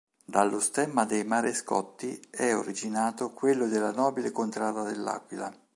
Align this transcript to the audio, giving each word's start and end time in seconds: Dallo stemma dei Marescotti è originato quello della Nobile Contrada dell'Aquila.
Dallo 0.25 0.59
stemma 0.59 1.05
dei 1.05 1.23
Marescotti 1.23 2.19
è 2.31 2.55
originato 2.55 3.33
quello 3.33 3.67
della 3.67 3.91
Nobile 3.91 4.31
Contrada 4.31 4.81
dell'Aquila. 4.81 5.55